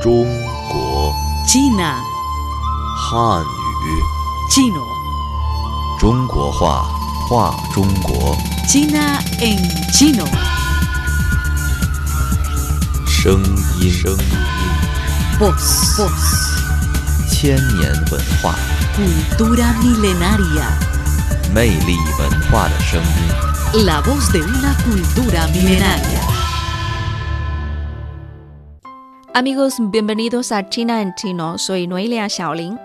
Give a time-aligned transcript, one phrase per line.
[0.00, 0.24] 中
[0.70, 1.12] 国
[1.46, 1.96] China,
[2.96, 4.02] 汉语
[4.50, 4.82] chino,
[5.98, 6.86] 中国话
[7.28, 8.36] 话中国
[8.68, 9.58] China en
[9.92, 10.26] chino.
[13.06, 13.42] 声
[13.80, 14.18] 音声音
[15.38, 16.10] Voz, voz,
[17.28, 18.54] 千年文化
[18.96, 20.66] cultura milenaria.
[21.52, 23.84] 魅力文化的声音。
[23.84, 26.39] La voz de una cultura milenaria.
[29.33, 31.57] Amigos, bienvenidos a China en Chino.
[31.57, 32.77] Soy Noelia Shaolin.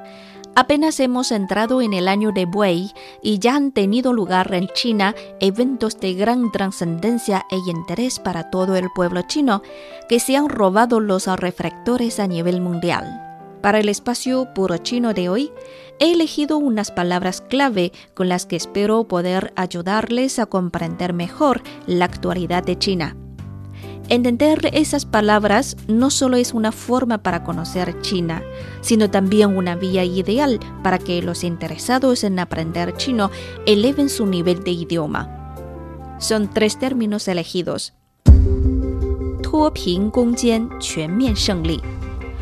[0.55, 5.17] Apenas hemos entrado en el año de buey y ya han tenido lugar en China
[5.41, 9.61] eventos de gran trascendencia e interés para todo el pueblo chino
[10.09, 13.21] que se han robado los reflectores a nivel mundial.
[13.61, 15.51] Para el espacio puro chino de hoy,
[15.99, 22.05] he elegido unas palabras clave con las que espero poder ayudarles a comprender mejor la
[22.05, 23.17] actualidad de China.
[24.09, 28.41] Entender esas palabras no solo es una forma para conocer China,
[28.81, 33.33] sino también una vía ideal para que los interesados en aprender chino
[33.67, 36.17] eleven su nivel de idioma.
[36.21, 37.95] Son tres términos elegidos.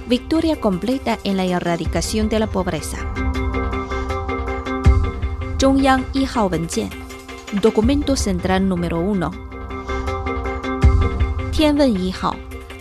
[0.06, 2.98] Victoria completa en la erradicación de la pobreza.
[7.62, 9.53] Documento Central número 1
[11.53, 12.35] 天问一号，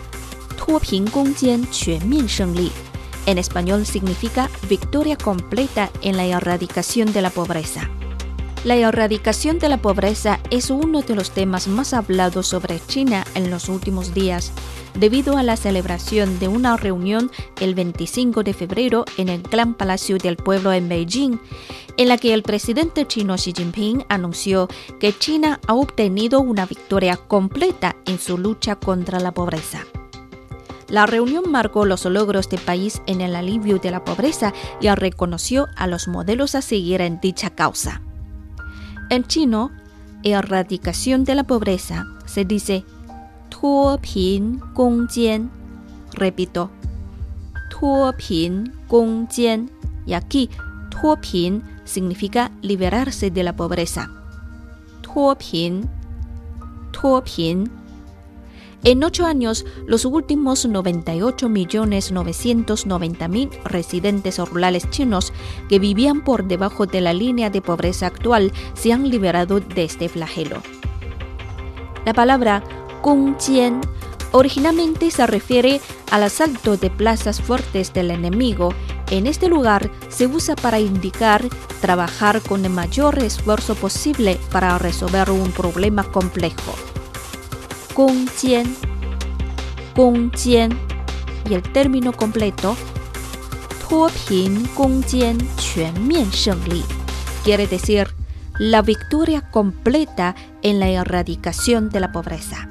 [0.56, 2.70] 脱贫攻坚全面胜利。
[3.26, 7.88] En español significa victoria completa en la erradicación de la pobreza.
[8.64, 13.50] La erradicación de la pobreza es uno de los temas más hablados sobre China en
[13.50, 14.50] los últimos días,
[14.95, 20.17] debido a la celebración de una reunión el 25 de febrero en el Gran Palacio
[20.17, 21.39] del Pueblo en Beijing,
[21.97, 24.67] en la que el presidente chino Xi Jinping anunció
[24.99, 29.85] que China ha obtenido una victoria completa en su lucha contra la pobreza.
[30.91, 35.67] La reunión marcó los logros del país en el alivio de la pobreza y reconoció
[35.77, 38.01] a los modelos a seguir en dicha causa.
[39.09, 39.71] En chino,
[40.23, 42.83] erradicación de la pobreza se dice
[43.60, 45.50] 脱贫攻坚.
[46.12, 46.70] Repito,
[47.70, 49.68] 脱贫攻坚.
[50.06, 50.48] Y aquí,
[50.90, 54.10] 脱贫 significa liberarse de la pobreza.
[55.02, 55.90] 脱贫,
[56.92, 57.70] 脱贫.
[58.84, 65.32] En ocho años, los últimos 98.990.000 residentes rurales chinos
[65.68, 70.08] que vivían por debajo de la línea de pobreza actual se han liberado de este
[70.08, 70.62] flagelo.
[72.04, 72.62] La palabra
[73.01, 73.81] Kongjian
[74.31, 75.81] originalmente se refiere
[76.11, 78.73] al asalto de plazas fuertes del enemigo.
[79.09, 81.43] En este lugar se usa para indicar
[81.81, 86.73] trabajar con el mayor esfuerzo posible para resolver un problema complejo.
[87.93, 88.73] Kongjian,
[89.95, 90.77] Kongjian
[91.49, 92.77] y el término completo
[93.91, 95.37] Tuopin Kongjian
[97.43, 98.07] quiere decir
[98.57, 102.70] la victoria completa en la erradicación de la pobreza.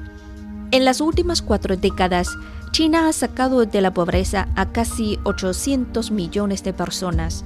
[0.71, 2.29] En las últimas cuatro décadas,
[2.71, 7.43] China ha sacado de la pobreza a casi 800 millones de personas,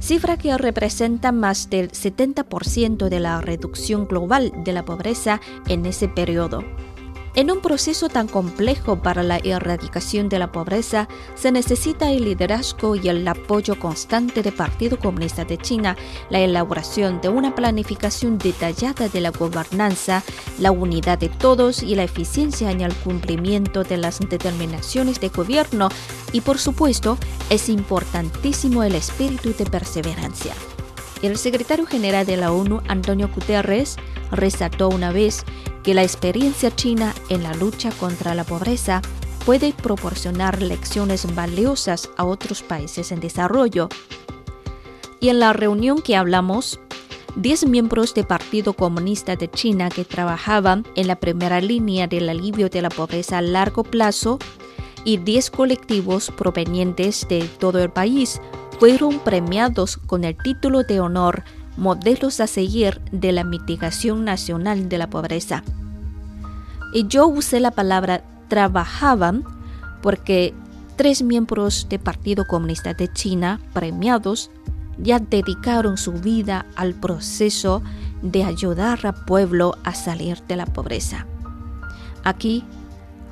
[0.00, 5.38] cifra que representa más del 70% de la reducción global de la pobreza
[5.68, 6.64] en ese periodo.
[7.34, 12.94] En un proceso tan complejo para la erradicación de la pobreza, se necesita el liderazgo
[12.94, 15.96] y el apoyo constante del Partido Comunista de China,
[16.28, 20.22] la elaboración de una planificación detallada de la gobernanza,
[20.58, 25.88] la unidad de todos y la eficiencia en el cumplimiento de las determinaciones de gobierno
[26.32, 27.16] y, por supuesto,
[27.48, 30.52] es importantísimo el espíritu de perseverancia.
[31.22, 33.96] El secretario general de la ONU, Antonio Guterres,
[34.32, 35.44] resaltó una vez
[35.82, 39.02] que la experiencia china en la lucha contra la pobreza
[39.44, 43.88] puede proporcionar lecciones valiosas a otros países en desarrollo.
[45.20, 46.80] Y en la reunión que hablamos,
[47.36, 52.68] 10 miembros del Partido Comunista de China que trabajaban en la primera línea del alivio
[52.68, 54.38] de la pobreza a largo plazo
[55.04, 58.40] y 10 colectivos provenientes de todo el país
[58.78, 61.44] fueron premiados con el título de honor
[61.76, 65.62] modelos a seguir de la mitigación nacional de la pobreza.
[66.92, 69.44] Y yo usé la palabra trabajaban
[70.02, 70.52] porque
[70.96, 74.50] tres miembros del Partido Comunista de China premiados
[74.98, 77.82] ya dedicaron su vida al proceso
[78.20, 81.26] de ayudar al pueblo a salir de la pobreza.
[82.24, 82.64] Aquí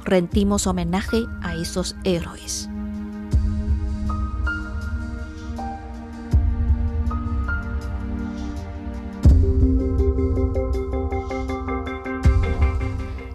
[0.04, 2.69] rendimos homenaje a esos héroes.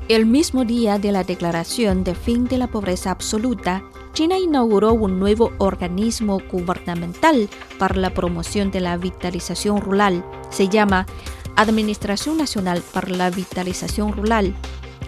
[0.07, 5.19] El mismo día de la declaración de fin de la pobreza absoluta, China inauguró un
[5.19, 7.49] nuevo organismo gubernamental
[7.79, 10.23] para la promoción de la vitalización rural.
[10.51, 11.07] Se llama
[11.55, 14.55] Administración Nacional para la Vitalización Rural,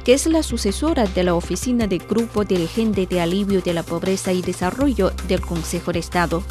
[0.03, 4.33] que es la sucesora de la Oficina de Grupo Dirigente de Alivio de la Pobreza
[4.33, 6.41] y Desarrollo del Consejo de Estado.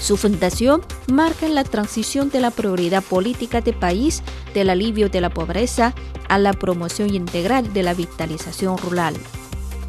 [0.00, 4.22] Su fundación marca la transición de la prioridad política del país
[4.54, 5.94] del alivio de la pobreza
[6.28, 9.14] a la promoción integral de la vitalización rural.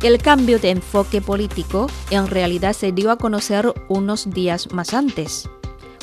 [0.02, 5.50] El cambio de enfoque político en realidad se dio a conocer unos días más antes,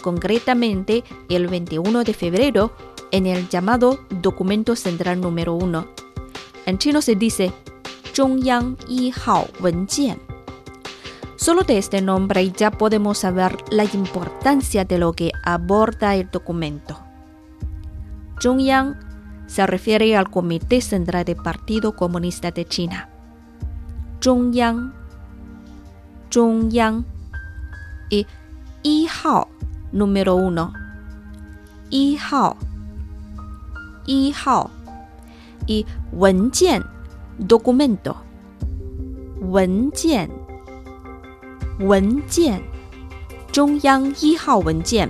[0.03, 2.73] concretamente el 21 de febrero
[3.11, 5.87] en el llamado Documento Central número 1.
[6.67, 7.53] En chino se dice
[8.15, 10.26] Zhongyang Yi Hao Wenjian.
[11.37, 16.99] Solo de este nombre ya podemos saber la importancia de lo que aborda el documento.
[18.41, 18.97] Zhongyang
[19.47, 23.11] se refiere al Comité Central del Partido Comunista de China.
[24.23, 24.95] Zhongyang,
[26.31, 27.05] Zhongyang
[28.09, 28.27] y
[28.83, 29.49] Yi Hao
[29.93, 30.73] número 1.
[31.91, 32.57] Yi Hao,
[34.07, 34.71] Yi Hao
[35.67, 36.85] y Wenjian
[37.39, 38.17] documento.
[39.41, 40.46] Wenjian
[41.80, 42.62] 文件，
[43.52, 45.10] 中央一号文件，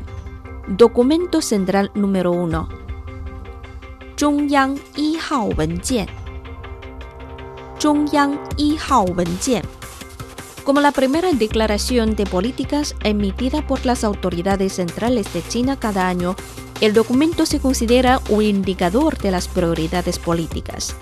[0.77, 2.67] Documento Central Número Uno。
[4.15, 6.07] 中央一号文件，
[7.79, 9.63] 中央一号文件。
[10.63, 16.35] Como la primera declaración de políticas emitida por las autoridades centrales de China cada año,
[16.81, 20.95] el documento se considera un indicador de las prioridades políticas.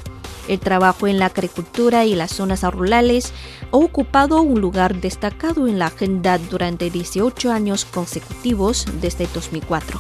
[0.49, 3.33] El trabajo en la agricultura y las zonas rurales
[3.73, 9.99] ha ocupado un lugar destacado en la agenda durante 18 años consecutivos desde 2004.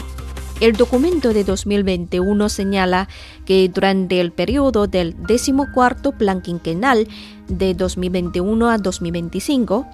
[0.60, 3.08] El documento de 2021 señala
[3.44, 5.52] que durante el periodo del 14
[6.16, 7.08] Plan Quinquenal
[7.48, 9.86] de 2021 a 2025,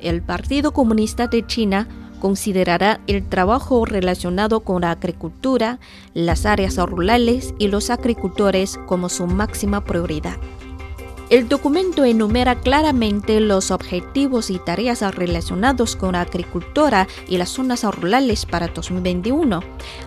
[0.00, 1.88] el Partido Comunista de China
[2.24, 5.78] considerará el trabajo relacionado con la agricultura,
[6.14, 10.38] las áreas rurales y los agricultores como su máxima prioridad.
[11.28, 17.84] El documento enumera claramente los objetivos y tareas relacionados con la agricultura y las zonas
[17.84, 19.60] rurales para 2021,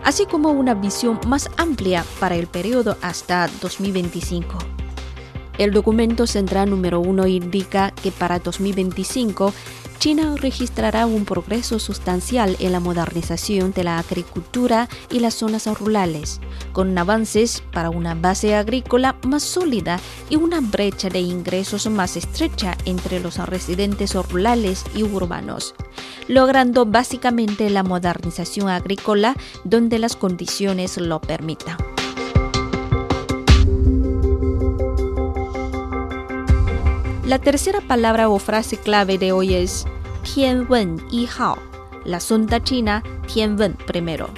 [0.03, 4.57] así como una visión más amplia para el periodo hasta 2025.
[5.59, 9.53] El documento central número 1 indica que para 2025
[10.07, 16.39] China registrará un progreso sustancial en la modernización de la agricultura y las zonas rurales,
[16.71, 19.99] con avances para una base agrícola más sólida
[20.29, 25.75] y una brecha de ingresos más estrecha entre los residentes rurales y urbanos,
[26.29, 31.75] logrando básicamente la modernización agrícola donde las condiciones lo permitan.
[37.25, 39.85] La tercera palabra o frase clave de hoy es
[40.33, 41.57] Tianwen Yi Hao,
[42.03, 44.29] la sonda china Tianwen primero.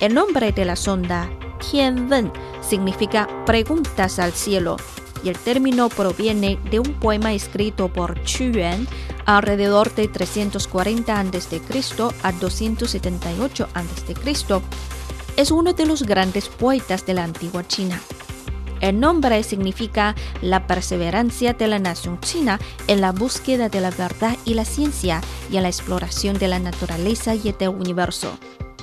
[0.00, 1.28] El nombre de la sonda
[1.58, 2.32] Tianwen
[2.62, 4.76] significa preguntas al cielo
[5.24, 8.86] y el término proviene de un poema escrito por Qu Yuan
[9.24, 11.60] alrededor de 340 a.C.
[12.22, 14.14] a 278 a.C.
[15.36, 18.00] Es uno de los grandes poetas de la antigua China.
[18.80, 24.36] El nombre significa la perseverancia de la nación china en la búsqueda de la verdad
[24.44, 28.38] y la ciencia y en la exploración de la naturaleza y del universo.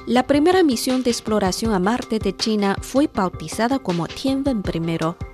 [0.06, 5.33] La primera misión de exploración a Marte de China fue bautizada como Tianwen I.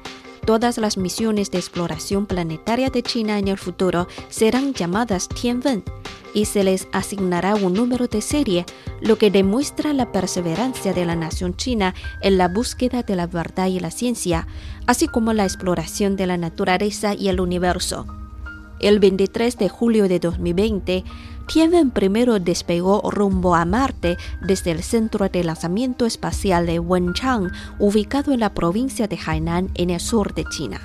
[0.50, 5.84] Todas las misiones de exploración planetaria de China en el futuro serán llamadas Tianwen
[6.34, 8.66] y se les asignará un número de serie,
[9.00, 13.68] lo que demuestra la perseverancia de la nación china en la búsqueda de la verdad
[13.68, 14.48] y la ciencia,
[14.88, 18.08] así como la exploración de la naturaleza y el universo.
[18.80, 21.04] El 23 de julio de 2020,
[21.52, 28.34] Tianwen primero despegó rumbo a Marte desde el Centro de Lanzamiento Espacial de Wenchang, ubicado
[28.34, 30.80] en la provincia de Hainan, en el sur de China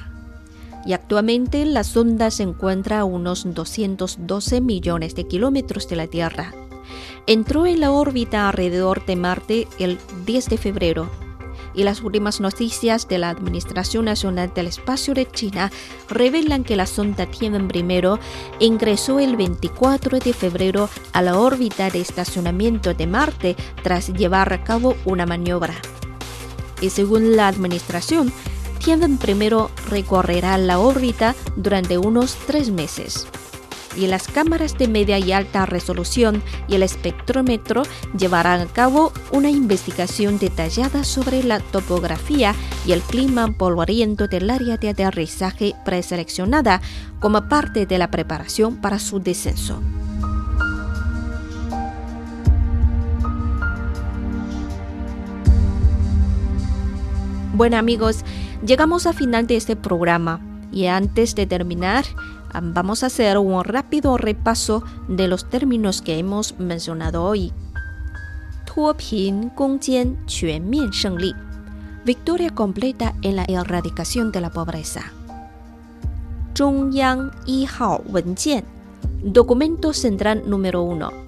[0.87, 6.52] y actualmente la sonda se encuentra a unos 212 millones de kilómetros de la Tierra.
[7.26, 11.24] Entró en la órbita alrededor de Marte el 10 de febrero
[11.75, 15.71] y las últimas noticias de la Administración Nacional del Espacio de China
[16.09, 22.00] revelan que la sonda Tianwen I ingresó el 24 de febrero a la órbita de
[22.00, 25.75] estacionamiento de Marte tras llevar a cabo una maniobra.
[26.81, 28.33] Y según la Administración,
[28.78, 33.26] Tianwen primero recorrerá la órbita durante unos tres meses.
[33.97, 37.83] Y las cámaras de media y alta resolución y el espectrómetro
[38.19, 42.55] llevarán a cabo una investigación detallada sobre la topografía
[42.87, 46.81] y el clima polvoriento del área de aterrizaje preseleccionada
[47.21, 49.81] como parte de la preparación para su descenso.
[57.55, 58.25] Bueno amigos,
[58.67, 60.41] llegamos al final de este programa
[60.73, 62.05] y antes de terminar,
[62.62, 67.52] vamos a hacer un rápido repaso de los términos que hemos mencionado hoy.
[72.04, 75.12] Victoria completa en la erradicación de la pobreza.
[79.23, 81.25] Documento Central número 1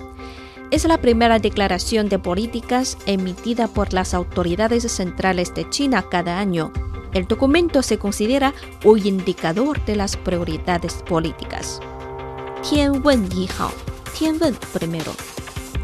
[0.70, 6.72] es la primera declaración de políticas emitida por las autoridades centrales de China cada año.
[7.16, 8.52] El documento se considera
[8.84, 11.80] un indicador de las prioridades políticas.
[12.60, 13.72] Tianwen Yihao,
[14.18, 15.12] Tianwen primero,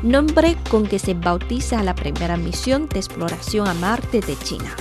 [0.03, 4.77] nombre con que se bautiza la primera misión de exploración a Marte de China.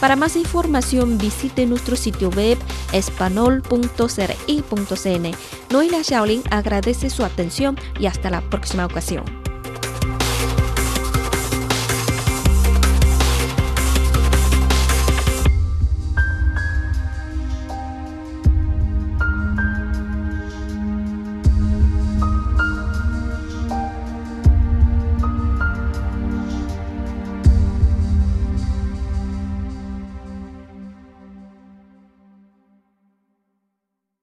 [0.00, 2.58] Para más información visite nuestro sitio web
[2.90, 5.30] espanol.cri.cn.
[5.70, 9.45] Noelia Shaolin agradece su atención y hasta la próxima ocasión.